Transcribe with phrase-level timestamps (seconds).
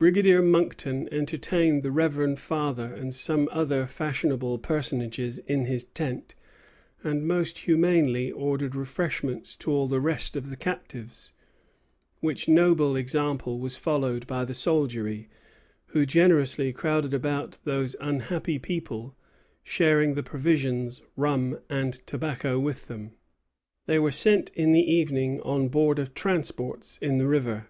[0.00, 6.34] Brigadier Monckton entertained the reverend father and some other fashionable personages in his tent,
[7.04, 11.32] and most humanely ordered refreshments to all the rest of the captives;
[12.18, 15.28] which noble example was followed by the soldiery,
[15.94, 19.14] who generously crowded about those unhappy people,
[19.62, 23.12] sharing the provisions, rum, and tobacco with them.
[23.86, 27.68] They were sent in the evening on board of transports in the river."